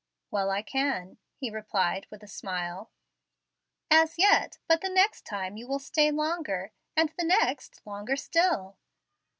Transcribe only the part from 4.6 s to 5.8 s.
but the next time you will